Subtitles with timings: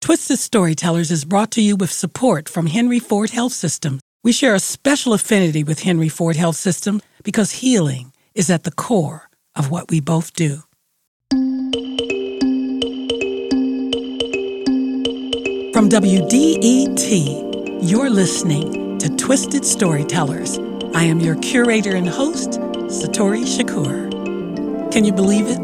[0.00, 4.00] Twisted Storytellers is brought to you with support from Henry Ford Health System.
[4.24, 8.70] We share a special affinity with Henry Ford Health System because healing is at the
[8.70, 10.62] core of what we both do.
[15.74, 20.58] From WDET, you're listening to Twisted Storytellers.
[20.94, 22.52] I am your curator and host,
[22.88, 24.10] Satori Shakur.
[24.90, 25.62] Can you believe it?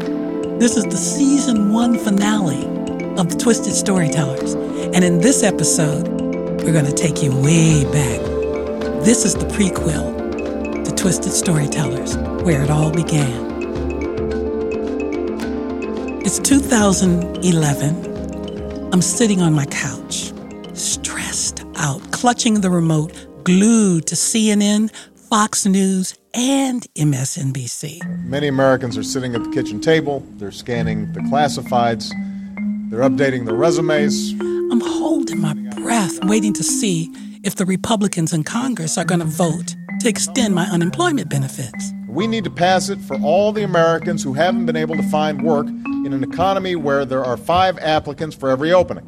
[0.59, 2.76] This is the season one finale
[3.17, 4.53] of the Twisted Storytellers.
[4.93, 6.07] And in this episode,
[6.61, 8.21] we're going to take you way back.
[9.03, 13.47] This is the prequel to Twisted Storytellers, where it all began.
[16.23, 18.93] It's 2011.
[18.93, 20.31] I'm sitting on my couch,
[20.73, 23.13] stressed out, clutching the remote,
[23.43, 28.25] glued to CNN, Fox News, and MSNBC.
[28.25, 32.11] Many Americans are sitting at the kitchen table, they're scanning the classifieds,
[32.89, 34.31] they're updating their resumes.
[34.39, 37.11] I'm holding my breath, waiting to see
[37.43, 41.93] if the Republicans in Congress are going to vote to extend my unemployment benefits.
[42.07, 45.43] We need to pass it for all the Americans who haven't been able to find
[45.43, 49.05] work in an economy where there are five applicants for every opening.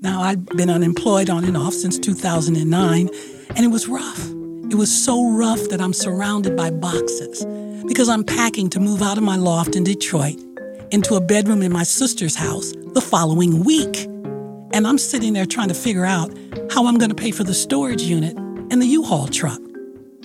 [0.00, 3.10] Now, I've been unemployed on and off since 2009,
[3.56, 4.28] and it was rough.
[4.70, 7.44] It was so rough that I'm surrounded by boxes
[7.86, 10.38] because I'm packing to move out of my loft in Detroit
[10.90, 14.04] into a bedroom in my sister's house the following week.
[14.72, 16.36] And I'm sitting there trying to figure out
[16.70, 19.60] how I'm going to pay for the storage unit and the U-Haul truck.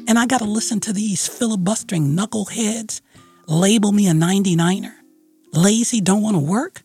[0.08, 3.02] And I got to listen to these filibustering knuckleheads
[3.48, 4.94] label me a 99er.
[5.54, 6.84] Lazy, don't want to work?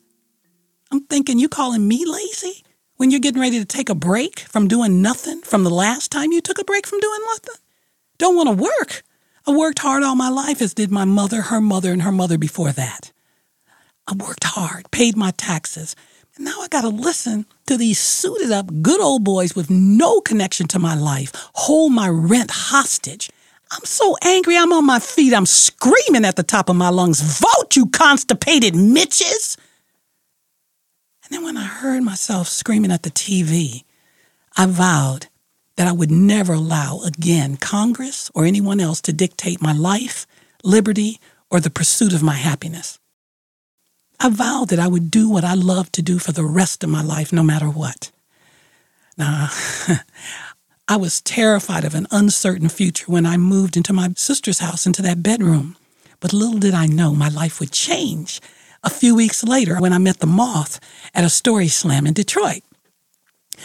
[0.91, 2.65] I'm thinking you calling me lazy?
[2.97, 6.33] when you're getting ready to take a break from doing nothing from the last time
[6.33, 7.61] you took a break from doing nothing?
[8.19, 9.03] Don't want to work.
[9.47, 12.39] I worked hard all my life, as did my mother, her mother, and her mother
[12.39, 13.13] before that.
[14.07, 15.97] I worked hard, paid my taxes,
[16.37, 20.21] and now I got to listen to these suited up good old boys with no
[20.21, 23.31] connection to my life hold my rent hostage.
[23.71, 25.33] I'm so angry, I'm on my feet.
[25.33, 29.57] I'm screaming at the top of my lungs, Vote, you constipated Mitches!
[31.25, 33.85] And then when I heard myself screaming at the TV,
[34.57, 35.29] I vowed
[35.77, 40.27] that I would never allow again Congress or anyone else to dictate my life,
[40.63, 41.19] liberty,
[41.51, 42.99] or the pursuit of my happiness.
[44.25, 46.89] I vowed that I would do what I love to do for the rest of
[46.89, 48.11] my life, no matter what.
[49.19, 49.51] Now,
[50.89, 55.03] I was terrified of an uncertain future when I moved into my sister's house, into
[55.03, 55.77] that bedroom.
[56.21, 58.41] But little did I know my life would change
[58.83, 60.81] a few weeks later when I met the moth
[61.13, 62.63] at a story slam in Detroit.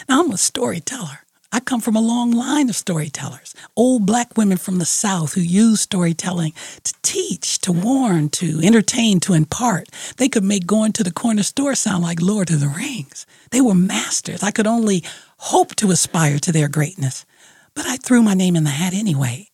[0.09, 1.19] Now, I'm a storyteller.
[1.51, 5.41] I come from a long line of storytellers, old black women from the South who
[5.41, 9.89] used storytelling to teach, to warn, to entertain, to impart.
[10.17, 13.25] They could make going to the corner store sound like Lord of the Rings.
[13.49, 14.43] They were masters.
[14.43, 15.03] I could only
[15.37, 17.25] hope to aspire to their greatness.
[17.73, 19.47] But I threw my name in the hat anyway.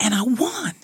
[0.00, 0.74] And I won.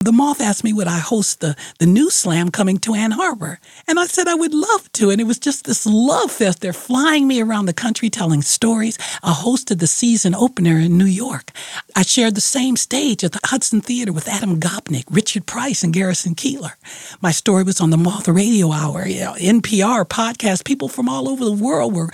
[0.00, 3.58] The Moth asked me would I host the, the new slam coming to Ann Arbor.
[3.88, 5.10] And I said I would love to.
[5.10, 6.60] And it was just this love fest.
[6.60, 8.98] They're flying me around the country telling stories.
[9.24, 11.50] I hosted the season opener in New York.
[11.96, 15.94] I shared the same stage at the Hudson Theater with Adam Gopnik, Richard Price, and
[15.94, 16.74] Garrison Keillor.
[17.22, 20.66] My story was on the Moth Radio Hour, you know, NPR podcast.
[20.66, 22.10] People from all over the world were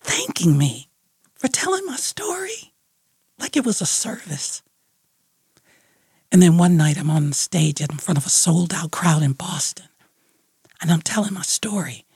[0.00, 0.88] thanking me
[1.36, 2.72] for telling my story
[3.38, 4.63] like it was a service.
[6.34, 9.34] And then one night I'm on stage in front of a sold out crowd in
[9.34, 9.86] Boston,
[10.82, 12.06] and I'm telling my story.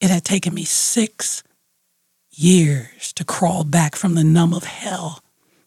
[0.00, 1.42] It had taken me six
[2.30, 5.22] years to crawl back from the numb of hell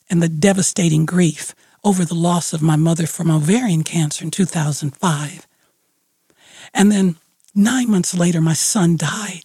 [0.09, 5.47] and the devastating grief over the loss of my mother from ovarian cancer in 2005.
[6.73, 7.15] And then
[7.53, 9.43] nine months later, my son died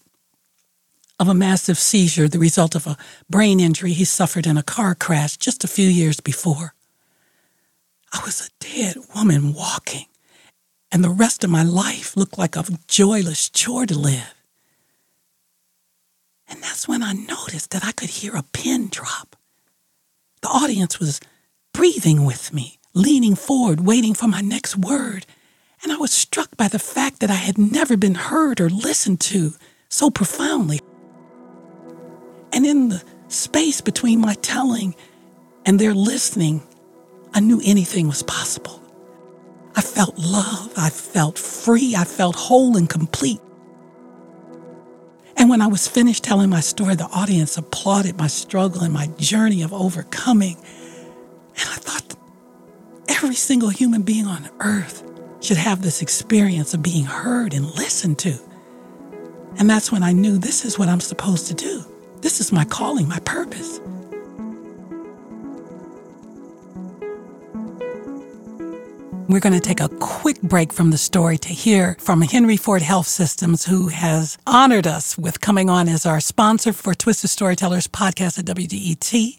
[1.20, 2.96] of a massive seizure, the result of a
[3.28, 6.72] brain injury he suffered in a car crash just a few years before.
[8.16, 10.06] I was a dead woman walking,
[10.90, 14.34] and the rest of my life looked like a joyless chore to live.
[16.48, 19.36] And that's when I noticed that I could hear a pin drop.
[20.40, 21.20] The audience was
[21.74, 25.26] breathing with me, leaning forward, waiting for my next word.
[25.82, 29.20] And I was struck by the fact that I had never been heard or listened
[29.22, 29.52] to
[29.90, 30.80] so profoundly.
[32.50, 34.94] And in the space between my telling
[35.66, 36.62] and their listening,
[37.36, 38.82] I knew anything was possible.
[39.74, 40.72] I felt love.
[40.74, 41.94] I felt free.
[41.94, 43.42] I felt whole and complete.
[45.36, 49.08] And when I was finished telling my story, the audience applauded my struggle and my
[49.18, 50.56] journey of overcoming.
[50.56, 52.16] And I thought
[53.06, 55.04] every single human being on earth
[55.40, 58.38] should have this experience of being heard and listened to.
[59.58, 61.84] And that's when I knew this is what I'm supposed to do.
[62.22, 63.78] This is my calling, my purpose.
[69.28, 72.80] We're going to take a quick break from the story to hear from Henry Ford
[72.80, 77.88] Health Systems, who has honored us with coming on as our sponsor for Twisted Storytellers
[77.88, 79.36] podcast at WDET.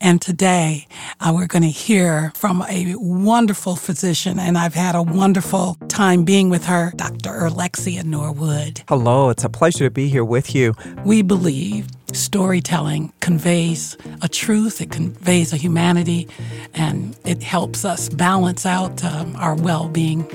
[0.00, 0.88] And today
[1.20, 6.24] uh, we're going to hear from a wonderful physician, and I've had a wonderful time
[6.24, 7.46] being with her, Dr.
[7.46, 8.82] Alexia Norwood.
[8.88, 10.74] Hello, it's a pleasure to be here with you.
[11.04, 11.86] We believe
[12.16, 16.28] storytelling conveys a truth, it conveys a humanity,
[16.74, 20.26] and it helps us balance out um, our well being.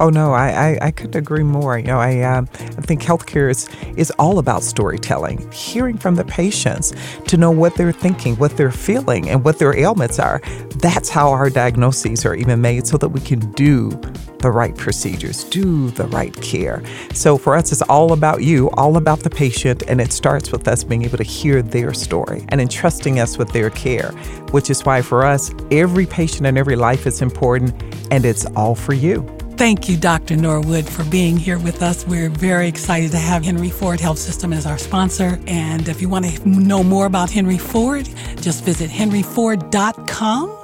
[0.00, 1.78] Oh no, I, I, I, couldn't agree more.
[1.78, 6.24] You know, I um, I think healthcare is is all about storytelling, hearing from the
[6.24, 6.92] patients
[7.26, 10.40] to know what they're thinking, what they're feeling, and what their ailments are.
[10.76, 13.90] That's how our diagnoses are even made, so that we can do
[14.38, 16.82] the right procedures, do the right care.
[17.12, 20.68] So for us, it's all about you, all about the patient, and it starts with
[20.68, 24.12] us being able to hear their story and entrusting us with their care,
[24.50, 27.74] which is why for us, every patient and every life is important,
[28.10, 29.37] and it's all for you.
[29.58, 30.36] Thank you, Dr.
[30.36, 32.06] Norwood, for being here with us.
[32.06, 35.40] We're very excited to have Henry Ford Health System as our sponsor.
[35.48, 38.08] And if you want to know more about Henry Ford,
[38.40, 40.54] just visit henryford.com.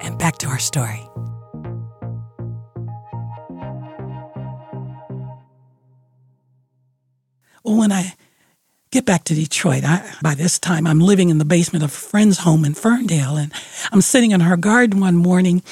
[0.00, 1.00] And back to our story.
[7.64, 8.14] When I
[8.92, 11.92] get back to Detroit, I, by this time I'm living in the basement of a
[11.92, 13.52] friend's home in Ferndale, and
[13.90, 15.64] I'm sitting in her garden one morning,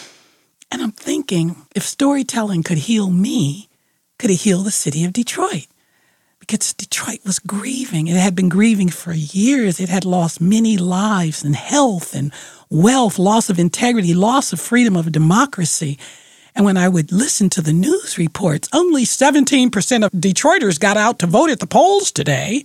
[0.75, 3.69] and I'm thinking if storytelling could heal me,
[4.19, 5.69] could it heal the city of Detroit?
[6.41, 8.09] Because Detroit was grieving.
[8.09, 9.79] It had been grieving for years.
[9.79, 12.33] It had lost many lives and health and
[12.71, 15.97] wealth, loss of integrity, loss of freedom of democracy.
[16.57, 21.21] And when I would listen to the news reports, only 17% of Detroiters got out
[21.21, 22.65] to vote at the polls today.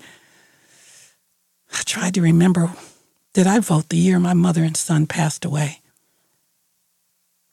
[1.72, 2.74] I tried to remember
[3.34, 5.79] did I vote the year my mother and son passed away?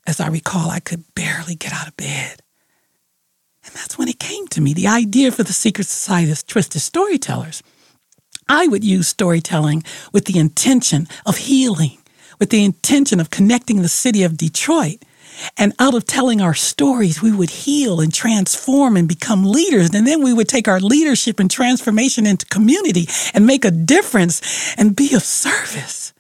[0.06, 2.42] As I recall, I could barely get out of bed.
[3.64, 6.80] And that's when it came to me the idea for the Secret Society of Twisted
[6.80, 7.62] Storytellers.
[8.48, 9.82] I would use storytelling
[10.12, 11.98] with the intention of healing,
[12.38, 15.02] with the intention of connecting the city of Detroit
[15.56, 19.94] and out of telling our stories, we would heal and transform and become leaders.
[19.94, 24.74] And then we would take our leadership and transformation into community and make a difference
[24.76, 26.12] and be of service.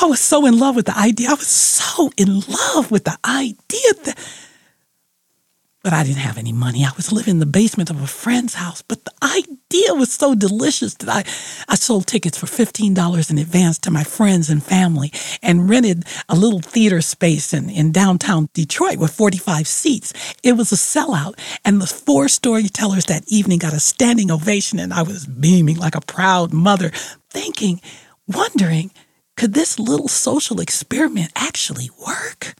[0.00, 1.28] I was so in love with the idea.
[1.28, 4.18] I was so in love with the idea that
[5.82, 6.84] but I didn't have any money.
[6.84, 10.34] I was living in the basement of a friend's house, but the idea was so
[10.34, 11.24] delicious that I,
[11.72, 15.12] I sold tickets for $15 in advance to my friends and family
[15.42, 20.12] and rented a little theater space in, in downtown Detroit with 45 seats.
[20.44, 24.92] It was a sellout, and the four storytellers that evening got a standing ovation, and
[24.92, 26.90] I was beaming like a proud mother,
[27.28, 27.80] thinking,
[28.28, 28.92] wondering,
[29.42, 32.54] could this little social experiment actually work?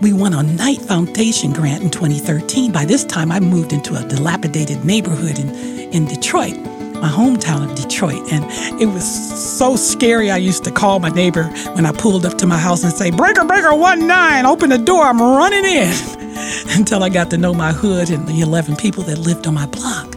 [0.00, 2.72] We won a Knight Foundation grant in 2013.
[2.72, 5.50] By this time, I moved into a dilapidated neighborhood in,
[5.94, 8.28] in Detroit, my hometown of Detroit.
[8.32, 8.44] And
[8.82, 10.32] it was so scary.
[10.32, 13.12] I used to call my neighbor when I pulled up to my house and say,
[13.12, 16.21] Breaker, breaker, 1 9, open the door, I'm running in.
[16.68, 19.66] Until I got to know my hood and the 11 people that lived on my
[19.66, 20.14] block.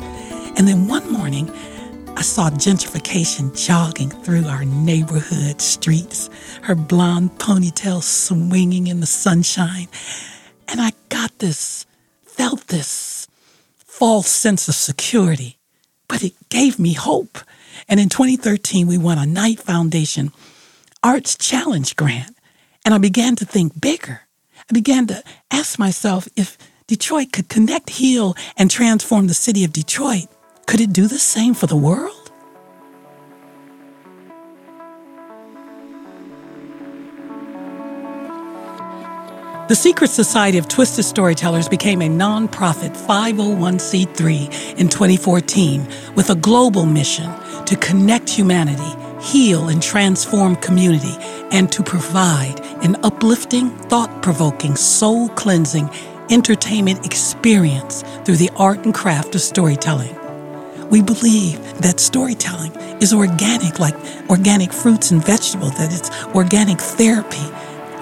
[0.58, 1.50] And then one morning,
[2.18, 6.30] I saw gentrification jogging through our neighborhood streets,
[6.62, 9.88] her blonde ponytail swinging in the sunshine.
[10.68, 11.86] And I got this,
[12.24, 13.28] felt this
[13.78, 15.58] false sense of security,
[16.08, 17.38] but it gave me hope.
[17.88, 20.32] And in 2013, we won a Knight Foundation
[21.04, 22.36] Arts Challenge grant.
[22.84, 24.25] And I began to think bigger.
[24.70, 26.58] I began to ask myself if
[26.88, 30.28] Detroit could connect, heal, and transform the city of Detroit
[30.66, 32.32] could it do the same for the world?
[39.68, 46.86] The Secret Society of Twisted Storytellers became a nonprofit 501c3 in 2014 with a global
[46.86, 47.32] mission
[47.66, 48.84] to connect humanity,
[49.22, 51.16] heal and transform community,
[51.52, 55.90] and to provide an uplifting, thought provoking, soul cleansing
[56.30, 60.16] entertainment experience through the art and craft of storytelling.
[60.90, 63.96] We believe that storytelling is organic, like
[64.30, 67.46] organic fruits and vegetables, that it's organic therapy.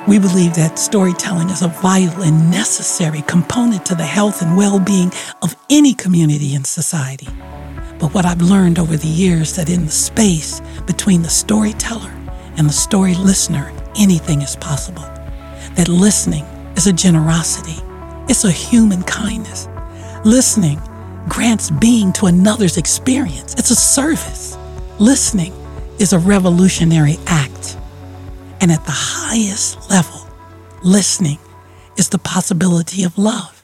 [0.08, 4.80] We believe that storytelling is a vital and necessary component to the health and well
[4.80, 7.28] being of any community and society.
[8.04, 12.12] But what I've learned over the years that in the space between the storyteller
[12.58, 15.06] and the story listener, anything is possible.
[15.76, 16.44] that listening
[16.76, 17.82] is a generosity,
[18.28, 19.70] it's a human kindness.
[20.26, 20.82] Listening
[21.30, 24.58] grants being to another's experience, it's a service.
[25.00, 25.54] Listening
[25.98, 27.78] is a revolutionary act.
[28.60, 30.28] And at the highest level,
[30.84, 31.40] listening
[31.98, 33.63] is the possibility of love.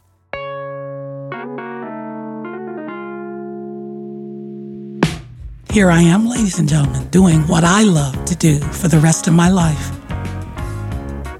[5.79, 9.27] Here I am, ladies and gentlemen, doing what I love to do for the rest
[9.27, 9.91] of my life.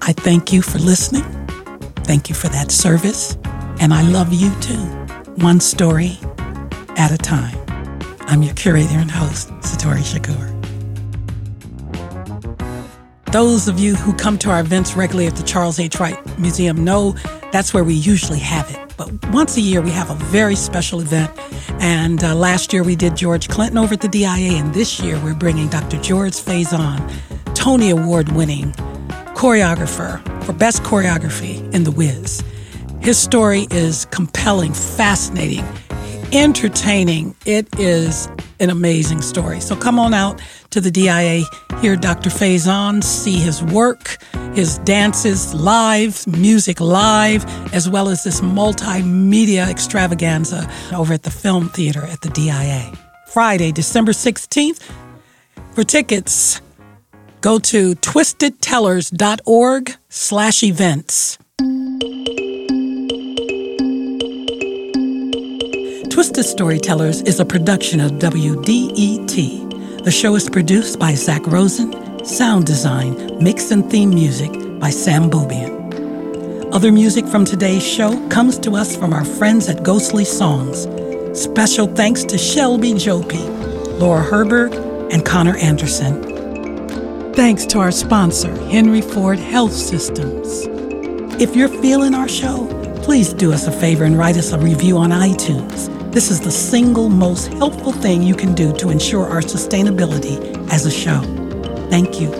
[0.01, 1.25] I thank you for listening.
[2.05, 3.37] Thank you for that service.
[3.81, 4.79] And I love you too,
[5.43, 6.17] one story
[6.95, 7.53] at a time.
[8.27, 10.47] I'm your curator and host, Satori Shakur.
[13.33, 15.99] Those of you who come to our events regularly at the Charles H.
[15.99, 17.13] Wright Museum know
[17.51, 18.88] that's where we usually have it.
[18.99, 21.31] But once a year, we have a very special event.
[21.79, 24.59] And uh, last year, we did George Clinton over at the DIA.
[24.59, 25.97] And this year, we're bringing Dr.
[26.01, 26.99] George Faison,
[27.55, 28.73] Tony Award winning
[29.35, 32.43] choreographer for Best Choreography in The Wiz.
[32.99, 35.65] His story is compelling, fascinating,
[36.33, 37.37] entertaining.
[37.45, 38.27] It is
[38.59, 39.59] an amazing story.
[39.59, 41.43] So come on out to the DIA,
[41.81, 42.29] hear Dr.
[42.29, 44.17] Faison, see his work,
[44.53, 51.69] his dances live, music live, as well as this multimedia extravaganza over at the Film
[51.69, 52.91] Theater at the DIA.
[53.27, 54.81] Friday, December 16th.
[55.73, 56.61] For tickets,
[57.41, 61.37] go to twistedtellers.org slash events.
[66.39, 72.65] Twisted Storytellers is a production of WDET the show is produced by Zak Rosen, sound
[72.65, 76.73] design, mix and theme music by Sam Bobian.
[76.73, 80.83] Other music from today's show comes to us from our friends at Ghostly Songs.
[81.37, 84.73] Special thanks to Shelby Jouppi, Laura Herberg,
[85.11, 86.23] and Connor Anderson.
[87.33, 90.67] Thanks to our sponsor, Henry Ford Health Systems.
[91.41, 92.65] If you're feeling our show,
[93.03, 95.98] please do us a favor and write us a review on iTunes.
[96.11, 100.39] This is the single most helpful thing you can do to ensure our sustainability
[100.71, 101.21] as a show.
[101.91, 102.33] Thank you.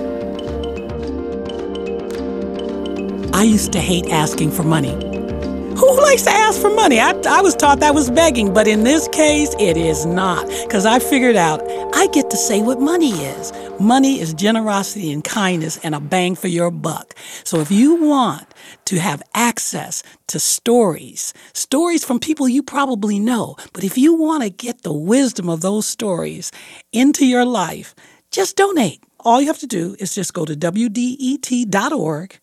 [3.32, 4.92] I used to hate asking for money.
[4.92, 7.00] Who likes to ask for money?
[7.00, 10.48] I, I was taught that was begging, but in this case, it is not.
[10.64, 11.62] Because I figured out
[11.94, 13.52] I get to say what money is.
[13.80, 17.16] Money is generosity and kindness and a bang for your buck.
[17.46, 18.54] So if you want
[18.86, 24.44] to have access to stories, stories from people you probably know, but if you want
[24.44, 26.52] to get the wisdom of those stories
[26.92, 27.96] into your life,
[28.32, 29.02] just donate.
[29.22, 32.40] All you have to do is just go to WDET.org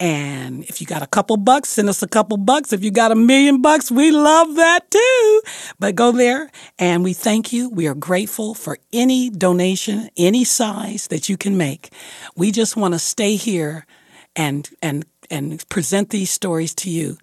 [0.00, 2.72] and if you got a couple bucks, send us a couple bucks.
[2.72, 5.42] If you got a million bucks, we love that too.
[5.78, 7.68] But go there and we thank you.
[7.70, 11.90] We are grateful for any donation, any size that you can make.
[12.36, 13.86] We just want to stay here
[14.34, 17.16] and and and present these stories to you.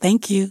[0.00, 0.50] Thank you.